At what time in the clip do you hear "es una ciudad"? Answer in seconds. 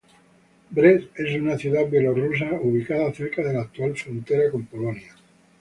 1.19-1.85